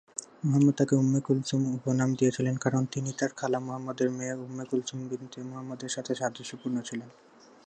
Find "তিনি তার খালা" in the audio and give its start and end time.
2.93-3.59